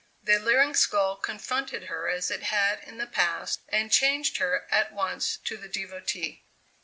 The 0.23 0.39
leering 0.39 0.73
skull 0.73 1.15
confronted 1.15 1.83
her 1.83 2.09
as 2.09 2.31
it 2.31 2.41
had 2.41 2.79
in 2.83 2.97
the 2.97 3.05
past 3.05 3.61
and 3.69 3.91
changed 3.91 4.37
her 4.37 4.65
at 4.71 4.91
once 4.91 5.37
to 5.45 5.57
the 5.57 5.69
devotee. 5.69 6.43